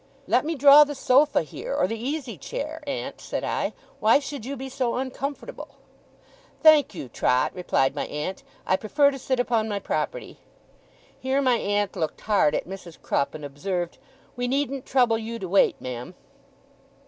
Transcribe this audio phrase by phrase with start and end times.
[0.25, 3.71] 'Let me draw the sofa here, or the easy chair, aunt,' said I.
[3.99, 5.75] 'Why should you be so uncomfortable?'
[6.63, 10.39] 'Thank you, Trot,' replied my aunt, 'I prefer to sit upon my property.'
[11.19, 12.99] Here my aunt looked hard at Mrs.
[12.99, 13.99] Crupp, and observed,
[14.35, 16.15] 'We needn't trouble you to wait, ma'am.